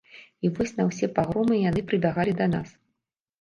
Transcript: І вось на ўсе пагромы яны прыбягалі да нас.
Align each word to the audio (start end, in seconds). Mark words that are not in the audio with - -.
І 0.47 0.49
вось 0.55 0.71
на 0.79 0.83
ўсе 0.87 1.09
пагромы 1.17 1.59
яны 1.69 1.85
прыбягалі 1.93 2.33
да 2.41 2.49
нас. 2.57 2.69